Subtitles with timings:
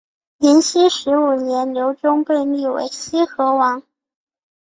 [0.39, 3.83] 延熙十五年刘琮被立为西河王。